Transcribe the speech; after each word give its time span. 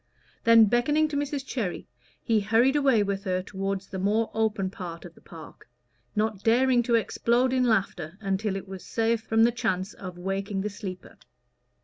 Then, 0.45 0.65
beckoning 0.65 1.07
to 1.09 1.15
Mrs 1.15 1.45
Cherry, 1.45 1.85
he 2.23 2.39
hurried 2.39 2.75
away 2.75 3.03
with 3.03 3.23
her 3.25 3.43
toward 3.43 3.81
the 3.81 3.99
more 3.99 4.31
open 4.33 4.71
part 4.71 5.05
of 5.05 5.13
the 5.13 5.21
park, 5.21 5.69
not 6.15 6.43
daring 6.43 6.81
to 6.81 6.95
explode 6.95 7.53
in 7.53 7.65
laughter 7.65 8.17
until 8.19 8.55
it 8.55 8.67
was 8.67 8.83
safe 8.83 9.21
from 9.21 9.43
the 9.43 9.51
chance 9.51 9.93
of 9.93 10.17
waking 10.17 10.61
the 10.61 10.71
sleeper. 10.71 11.17